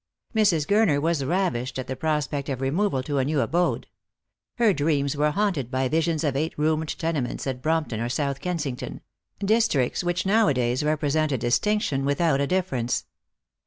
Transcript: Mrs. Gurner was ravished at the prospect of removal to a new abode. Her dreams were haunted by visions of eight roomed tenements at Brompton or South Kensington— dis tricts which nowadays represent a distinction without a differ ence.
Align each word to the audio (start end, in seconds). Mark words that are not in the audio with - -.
Mrs. 0.33 0.65
Gurner 0.65 0.99
was 0.99 1.23
ravished 1.23 1.77
at 1.77 1.85
the 1.85 1.95
prospect 1.95 2.49
of 2.49 2.59
removal 2.59 3.03
to 3.03 3.19
a 3.19 3.23
new 3.23 3.39
abode. 3.39 3.85
Her 4.57 4.73
dreams 4.73 5.15
were 5.15 5.29
haunted 5.29 5.69
by 5.69 5.87
visions 5.89 6.23
of 6.23 6.35
eight 6.35 6.55
roomed 6.57 6.97
tenements 6.97 7.45
at 7.45 7.61
Brompton 7.61 7.99
or 7.99 8.09
South 8.09 8.39
Kensington— 8.41 9.01
dis 9.45 9.67
tricts 9.67 10.03
which 10.03 10.25
nowadays 10.25 10.83
represent 10.83 11.31
a 11.31 11.37
distinction 11.37 12.03
without 12.03 12.41
a 12.41 12.47
differ 12.47 12.77
ence. 12.77 13.05